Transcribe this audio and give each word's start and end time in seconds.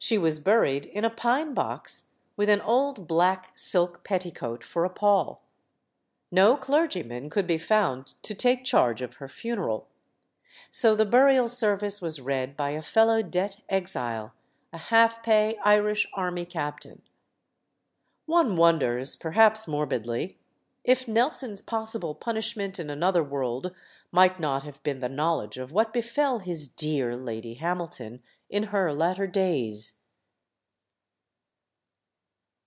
was 0.19 0.39
buried 0.41 0.87
in 0.87 1.05
a 1.05 1.09
pine 1.11 1.53
box, 1.53 2.15
LADY 2.35 2.51
HAMILTON 2.53 2.65
271 2.65 2.91
with 2.91 2.99
an 2.99 2.99
old 2.99 3.07
black 3.07 3.51
silk 3.55 4.03
petticoat 4.03 4.61
for 4.63 4.83
a 4.83 4.89
pall. 4.89 5.41
No 6.31 6.57
clergy 6.57 7.01
man 7.03 7.29
could 7.29 7.45
be 7.47 7.57
found 7.59 8.15
to 8.23 8.33
take 8.35 8.65
charge 8.65 9.01
of 9.03 9.17
her 9.17 9.29
funeral. 9.29 9.87
So 10.71 10.95
the 10.95 11.05
burial 11.05 11.47
service 11.47 12.01
was 12.01 12.19
read 12.19 12.57
by 12.57 12.71
a 12.71 12.81
fellow 12.81 13.21
debt 13.21 13.61
exile 13.69 14.33
a 14.73 14.79
half 14.89 15.21
pay 15.23 15.55
Irish 15.63 16.07
army 16.13 16.45
captain. 16.45 17.03
One 18.25 18.57
wonders 18.57 19.15
perhaps 19.15 19.65
morbidly 19.67 20.39
if 20.83 21.07
Nelson's 21.07 21.61
pos 21.61 21.95
sible 21.95 22.19
punishment 22.19 22.79
in 22.81 22.89
another 22.89 23.23
world 23.23 23.73
might 24.11 24.39
not 24.41 24.63
have 24.63 24.81
been 24.83 24.99
the 24.99 25.07
knowledge 25.07 25.57
of 25.57 25.71
what 25.71 25.93
befell 25.93 26.39
his 26.39 26.67
"dear" 26.67 27.15
Lady 27.15 27.53
Hamil 27.53 27.87
ton 27.87 28.21
in 28.49 28.63
her 28.63 28.91
latter 28.91 29.25
days. 29.27 29.93